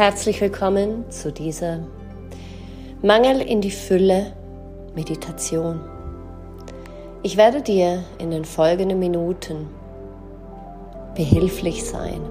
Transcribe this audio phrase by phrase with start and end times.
[0.00, 1.80] Herzlich willkommen zu dieser
[3.02, 4.32] Mangel in die Fülle
[4.94, 5.78] Meditation.
[7.22, 9.68] Ich werde dir in den folgenden Minuten
[11.14, 12.22] behilflich sein,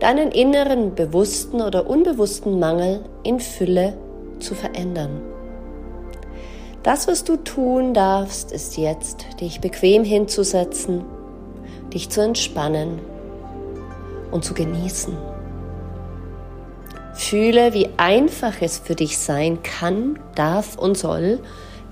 [0.00, 3.92] deinen inneren bewussten oder unbewussten Mangel in Fülle
[4.38, 5.20] zu verändern.
[6.84, 11.04] Das, was du tun darfst, ist jetzt, dich bequem hinzusetzen,
[11.92, 12.98] dich zu entspannen
[14.30, 15.37] und zu genießen.
[17.18, 21.40] Fühle, wie einfach es für dich sein kann, darf und soll,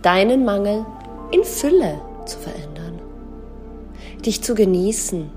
[0.01, 0.87] deinen Mangel
[1.33, 3.01] in Fülle zu verändern.
[4.25, 5.29] Dich zu genießen,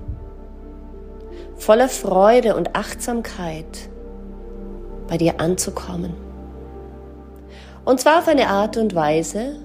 [1.56, 3.90] voller Freude und Achtsamkeit
[5.08, 6.14] bei dir anzukommen.
[7.84, 9.56] Und zwar auf eine Art und Weise,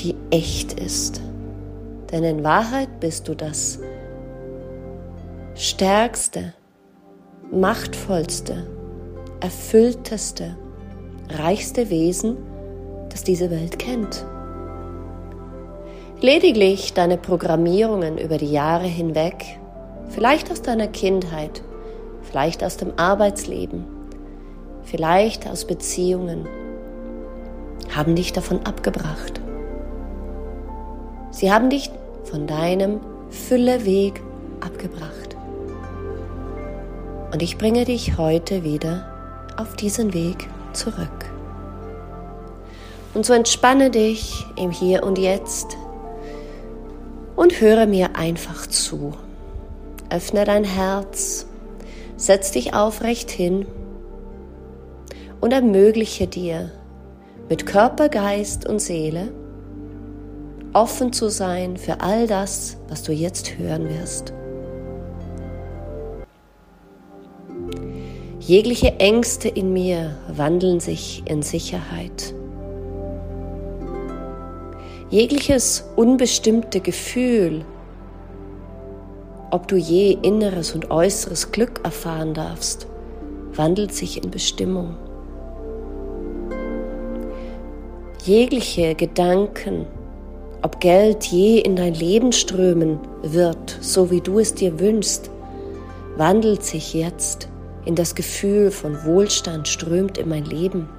[0.00, 1.22] die echt ist.
[2.12, 3.78] Denn in Wahrheit bist du das
[5.54, 6.52] stärkste,
[7.50, 8.66] machtvollste,
[9.40, 10.56] erfüllteste,
[11.30, 12.36] reichste Wesen,
[13.10, 14.24] das diese Welt kennt.
[16.20, 19.58] Lediglich deine Programmierungen über die Jahre hinweg,
[20.08, 21.62] vielleicht aus deiner Kindheit,
[22.22, 23.84] vielleicht aus dem Arbeitsleben,
[24.82, 26.46] vielleicht aus Beziehungen,
[27.94, 29.40] haben dich davon abgebracht.
[31.30, 31.90] Sie haben dich
[32.24, 33.00] von deinem
[33.30, 34.20] Fülleweg
[34.60, 35.36] abgebracht.
[37.32, 39.07] Und ich bringe dich heute wieder
[39.58, 41.08] auf diesen Weg zurück.
[43.14, 45.76] Und so entspanne dich im Hier und Jetzt
[47.36, 49.14] und höre mir einfach zu.
[50.10, 51.46] Öffne dein Herz,
[52.16, 53.66] setz dich aufrecht hin
[55.40, 56.70] und ermögliche dir
[57.48, 59.32] mit Körper, Geist und Seele
[60.72, 64.32] offen zu sein für all das, was du jetzt hören wirst.
[68.48, 72.32] Jegliche Ängste in mir wandeln sich in Sicherheit.
[75.10, 77.66] Jegliches unbestimmte Gefühl,
[79.50, 82.86] ob du je inneres und äußeres Glück erfahren darfst,
[83.52, 84.96] wandelt sich in Bestimmung.
[88.24, 89.84] Jegliche Gedanken,
[90.62, 95.30] ob Geld je in dein Leben strömen wird, so wie du es dir wünschst,
[96.16, 97.50] wandelt sich jetzt
[97.88, 100.90] in das Gefühl von Wohlstand strömt in mein Leben.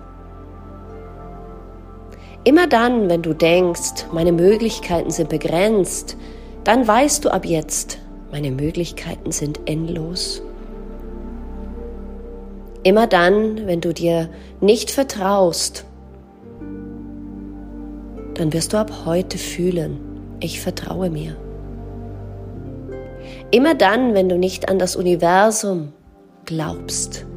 [2.44, 6.18] Immer dann, wenn du denkst, meine Möglichkeiten sind begrenzt,
[6.64, 8.00] dann weißt du ab jetzt,
[8.32, 10.42] meine Möglichkeiten sind endlos.
[12.82, 14.28] Immer dann, wenn du dir
[14.60, 15.86] nicht vertraust,
[18.34, 20.00] dann wirst du ab heute fühlen,
[20.40, 21.36] ich vertraue mir.
[23.52, 25.94] Immer dann, wenn du nicht an das Universum
[26.50, 27.28] glaubst,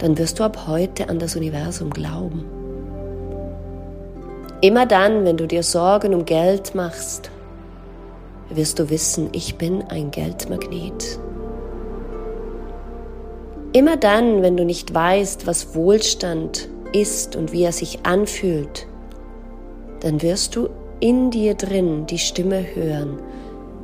[0.00, 2.44] dann wirst du ab heute an das Universum glauben.
[4.60, 7.30] Immer dann, wenn du dir Sorgen um Geld machst,
[8.50, 11.18] wirst du wissen, ich bin ein Geldmagnet.
[13.72, 18.86] Immer dann, wenn du nicht weißt, was Wohlstand ist und wie er sich anfühlt,
[20.00, 20.68] dann wirst du
[21.00, 23.18] in dir drin die Stimme hören,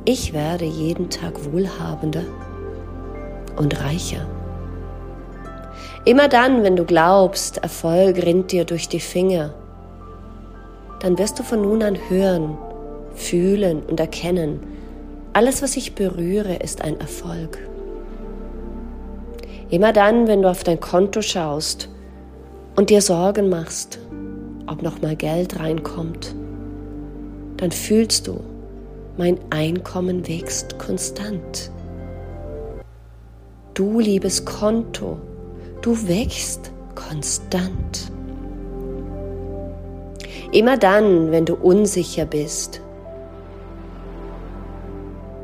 [0.05, 2.23] ich werde jeden Tag wohlhabender
[3.57, 4.25] und reicher.
[6.05, 9.53] Immer dann, wenn du glaubst, Erfolg rinnt dir durch die Finger,
[11.01, 12.57] dann wirst du von nun an hören,
[13.13, 14.59] fühlen und erkennen,
[15.33, 17.59] alles, was ich berühre, ist ein Erfolg.
[19.69, 21.89] Immer dann, wenn du auf dein Konto schaust
[22.75, 23.99] und dir Sorgen machst,
[24.65, 26.33] ob noch mal Geld reinkommt,
[27.57, 28.39] dann fühlst du,
[29.17, 31.71] mein Einkommen wächst konstant.
[33.77, 35.17] Du, liebes Konto,
[35.83, 38.11] Du wächst konstant.
[40.51, 42.81] Immer dann, wenn du unsicher bist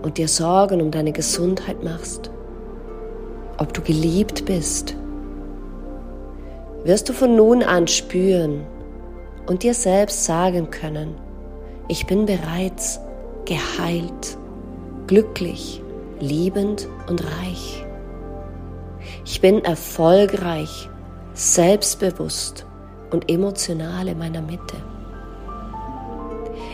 [0.02, 2.32] und dir Sorgen um deine Gesundheit machst,
[3.60, 4.96] ob du geliebt bist,
[6.86, 8.64] wirst du von nun an spüren
[9.46, 11.14] und dir selbst sagen können,
[11.88, 13.00] ich bin bereits
[13.46, 14.40] geheilt,
[15.06, 15.84] glücklich,
[16.20, 17.83] liebend und reich.
[19.26, 20.90] Ich bin erfolgreich,
[21.34, 22.66] selbstbewusst
[23.12, 24.76] und emotional in meiner Mitte.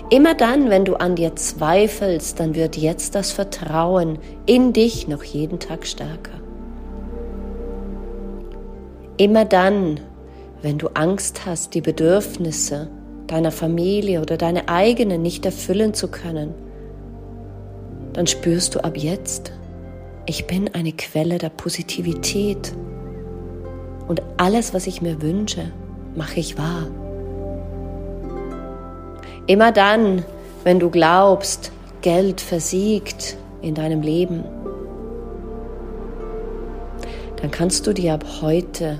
[0.09, 4.17] Immer dann, wenn du an dir zweifelst, dann wird jetzt das Vertrauen
[4.47, 6.39] in dich noch jeden Tag stärker.
[9.17, 9.99] Immer dann,
[10.63, 12.89] wenn du Angst hast, die Bedürfnisse
[13.27, 16.55] deiner Familie oder deine eigenen nicht erfüllen zu können,
[18.13, 19.51] dann spürst du ab jetzt,
[20.29, 22.75] ich bin eine Quelle der Positivität.
[24.07, 25.71] Und alles, was ich mir wünsche,
[26.15, 26.85] mache ich wahr.
[29.47, 30.23] Immer dann,
[30.63, 31.71] wenn du glaubst,
[32.03, 34.43] Geld versiegt in deinem Leben,
[37.41, 38.99] dann kannst du dir ab heute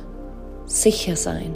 [0.66, 1.56] sicher sein,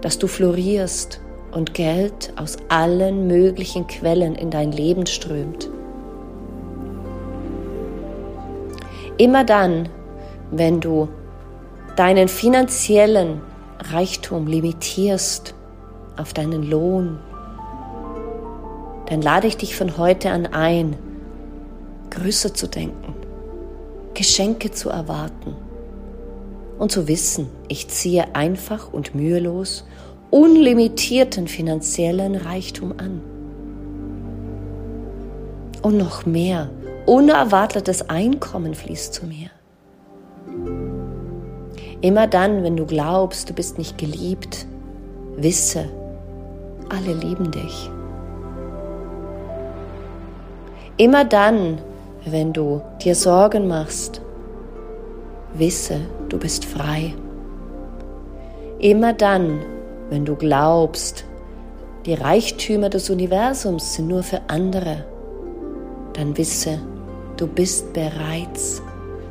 [0.00, 1.20] dass du florierst
[1.52, 5.70] und Geld aus allen möglichen Quellen in dein Leben strömt.
[9.18, 9.88] Immer dann,
[10.50, 11.08] wenn du
[11.96, 13.40] deinen finanziellen
[13.78, 15.54] Reichtum limitierst
[16.16, 17.18] auf deinen Lohn,
[19.06, 20.96] dann lade ich dich von heute an ein,
[22.10, 23.14] größer zu denken,
[24.14, 25.54] Geschenke zu erwarten
[26.78, 29.84] und zu wissen, ich ziehe einfach und mühelos
[30.30, 33.20] unlimitierten finanziellen Reichtum an.
[35.82, 36.70] Und noch mehr,
[37.06, 39.50] unerwartetes Einkommen fließt zu mir.
[42.00, 44.66] Immer dann, wenn du glaubst, du bist nicht geliebt,
[45.36, 45.88] wisse,
[46.88, 47.90] alle lieben dich.
[50.96, 51.78] Immer dann,
[52.24, 54.20] wenn du dir Sorgen machst,
[55.54, 57.14] wisse, du bist frei.
[58.78, 59.60] Immer dann,
[60.10, 61.24] wenn du glaubst,
[62.04, 65.04] die Reichtümer des Universums sind nur für andere,
[66.14, 66.80] dann wisse,
[67.36, 68.82] du bist bereits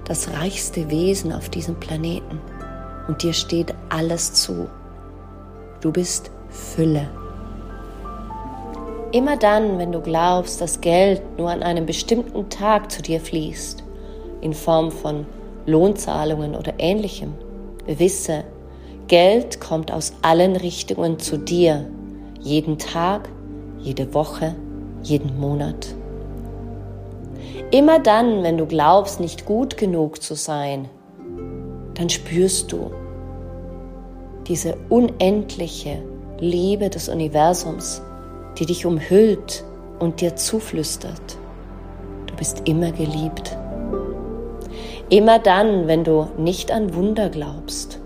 [0.05, 2.39] das reichste Wesen auf diesem Planeten
[3.07, 4.67] und dir steht alles zu.
[5.81, 7.09] Du bist Fülle.
[9.11, 13.83] Immer dann, wenn du glaubst, dass Geld nur an einem bestimmten Tag zu dir fließt,
[14.41, 15.25] in Form von
[15.65, 17.33] Lohnzahlungen oder ähnlichem.
[17.85, 18.43] Wisse,
[19.07, 21.85] Geld kommt aus allen Richtungen zu dir,
[22.39, 23.27] jeden Tag,
[23.79, 24.55] jede Woche,
[25.03, 25.95] jeden Monat.
[27.71, 30.89] Immer dann, wenn du glaubst, nicht gut genug zu sein,
[31.93, 32.91] dann spürst du
[34.45, 36.03] diese unendliche
[36.37, 38.01] Liebe des Universums,
[38.57, 39.63] die dich umhüllt
[39.99, 41.37] und dir zuflüstert.
[42.27, 43.57] Du bist immer geliebt.
[45.09, 48.01] Immer dann, wenn du nicht an Wunder glaubst,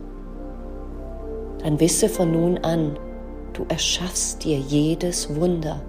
[1.64, 3.00] dann wisse von nun an,
[3.54, 5.82] du erschaffst dir jedes Wunder.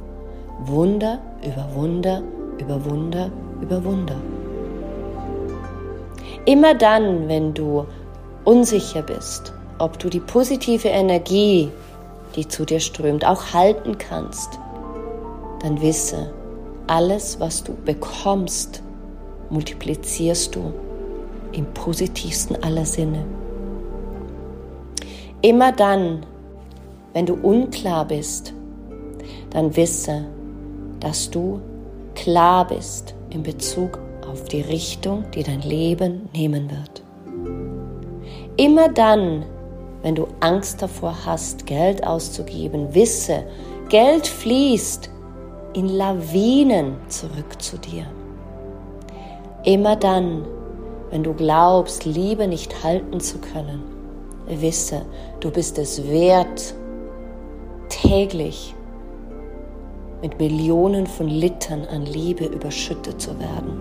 [0.64, 2.23] Wunder über Wunder
[2.58, 3.31] über Wunder
[3.61, 4.17] über Wunder.
[6.44, 7.87] Immer dann, wenn du
[8.45, 11.71] unsicher bist, ob du die positive Energie,
[12.37, 14.61] die zu dir strömt, auch halten kannst,
[15.61, 16.33] dann wisse,
[16.87, 18.81] alles, was du bekommst,
[19.50, 20.73] multiplizierst du
[21.50, 23.25] im positivsten aller Sinne.
[25.42, 26.25] Immer dann,
[27.12, 28.52] wenn du unklar bist,
[29.50, 30.26] dann wisse,
[31.00, 31.61] dass du
[32.14, 37.02] klar bist in Bezug auf die Richtung, die dein Leben nehmen wird.
[38.57, 39.45] Immer dann,
[40.02, 43.45] wenn du Angst davor hast, Geld auszugeben, wisse,
[43.90, 45.11] Geld fließt
[45.75, 48.07] in Lawinen zurück zu dir.
[49.64, 50.47] Immer dann,
[51.11, 53.83] wenn du glaubst, Liebe nicht halten zu können,
[54.49, 55.02] wisse,
[55.40, 56.75] du bist es wert,
[57.90, 58.75] täglich
[60.23, 63.80] mit Millionen von Litern an Liebe überschüttet zu werden.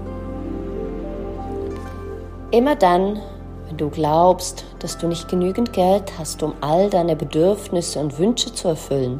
[2.51, 3.19] Immer dann,
[3.67, 8.53] wenn du glaubst, dass du nicht genügend Geld hast, um all deine Bedürfnisse und Wünsche
[8.53, 9.19] zu erfüllen,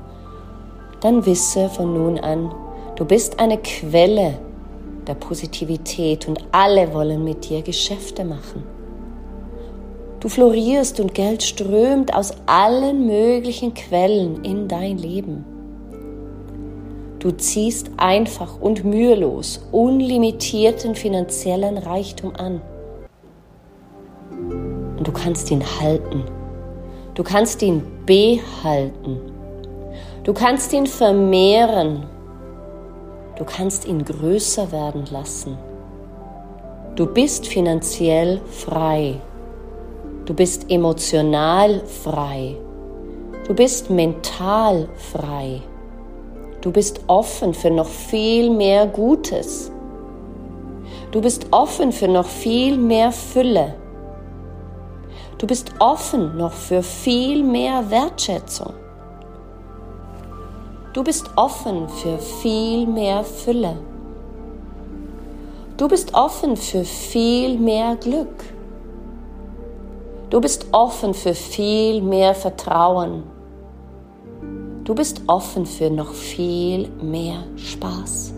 [1.01, 2.53] dann wisse von nun an,
[2.95, 4.39] du bist eine Quelle
[5.07, 8.63] der Positivität und alle wollen mit dir Geschäfte machen.
[10.19, 15.54] Du florierst und Geld strömt aus allen möglichen Quellen in dein Leben.
[17.25, 22.61] Du ziehst einfach und mühelos unlimitierten finanziellen Reichtum an.
[24.95, 26.23] und du kannst ihn halten.
[27.15, 29.19] Du kannst ihn behalten.
[30.23, 32.03] Du kannst ihn vermehren.
[33.39, 35.57] Du kannst ihn größer werden lassen.
[36.95, 39.19] Du bist finanziell frei.
[40.25, 42.55] Du bist emotional frei.
[43.47, 45.63] Du bist mental frei.
[46.65, 49.71] Du bist offen für noch viel mehr Gutes.
[51.11, 53.75] Du bist offen für noch viel mehr Fülle.
[55.37, 58.73] Du bist offen noch für viel mehr Wertschätzung.
[60.93, 63.77] Du bist offen für viel mehr Fülle.
[65.77, 68.43] Du bist offen für viel mehr Glück.
[70.31, 73.34] Du bist offen für viel mehr Vertrauen.
[74.85, 78.35] Du bist offen für noch viel mehr Spaß.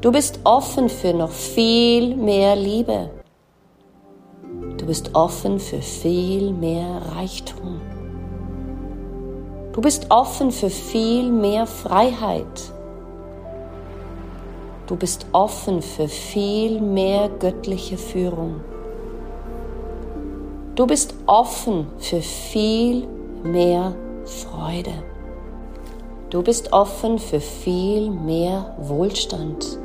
[0.00, 3.10] Du bist offen für noch viel mehr Liebe.
[4.76, 7.80] Du bist offen für viel mehr Reichtum.
[9.72, 12.72] Du bist offen für viel mehr Freiheit.
[14.86, 18.60] Du bist offen für viel mehr göttliche Führung.
[20.76, 23.08] Du bist offen für viel
[23.42, 24.92] mehr Freude.
[26.30, 29.78] Du bist offen für viel mehr Wohlstand.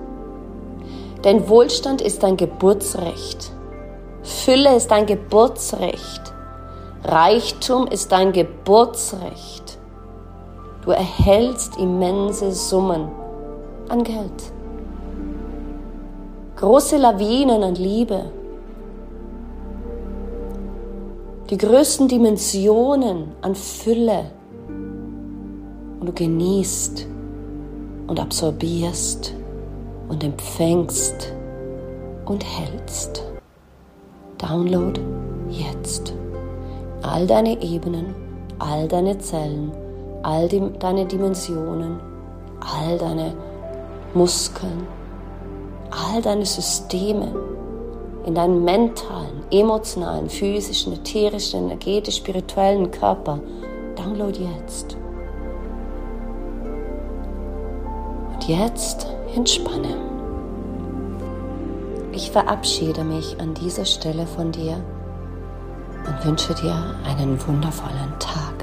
[1.24, 3.51] Denn Wohlstand ist dein Geburtsrecht.
[4.24, 6.34] Fülle ist dein Geburtsrecht.
[7.03, 9.77] Reichtum ist dein Geburtsrecht.
[10.84, 13.10] Du erhältst immense Summen
[13.89, 14.53] an Geld.
[16.55, 18.31] Große Lawinen an Liebe.
[21.50, 24.29] Die größten Dimensionen an Fülle
[24.68, 27.08] und du genießt
[28.06, 29.34] und absorbierst
[30.10, 31.34] und empfängst
[32.25, 33.24] und hältst.
[34.38, 35.01] Download
[35.50, 36.13] jetzt.
[37.01, 38.13] All deine Ebenen,
[38.60, 39.72] all deine Zellen,
[40.22, 42.00] all die, deine Dimensionen,
[42.60, 43.34] all deine
[44.13, 44.86] Muskeln,
[45.89, 47.34] all deine Systeme
[48.30, 53.40] in deinem mentalen, emotionalen, physischen, ätherischen, energetisch, spirituellen Körper.
[53.96, 54.96] Download jetzt.
[58.50, 59.06] jetzt
[59.36, 59.96] entspanne.
[62.12, 64.84] Ich verabschiede mich an dieser Stelle von dir
[66.08, 68.59] und wünsche dir einen wundervollen Tag.